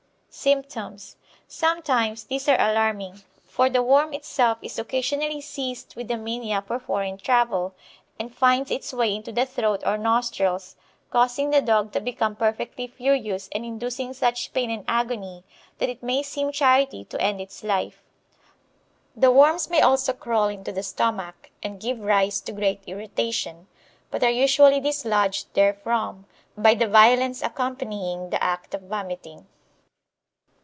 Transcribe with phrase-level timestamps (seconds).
[0.33, 6.63] Symptoms Sometimes these are alarming, for the worm itself is occasionally seized with the mania
[6.65, 7.75] for foreign travel,
[8.17, 10.77] and finds its way into the throat or nostrils,
[11.09, 15.43] causing the dog to become perfectly furious, and inducing such pain and agony
[15.79, 18.01] that it may seem charity to end its life.
[19.17, 23.67] The worms may also crawl into the stomach, and give rise to great irritation,
[24.09, 26.25] but are usually dislodged therefrom
[26.57, 29.47] by the violence accompanying the act of vomiting.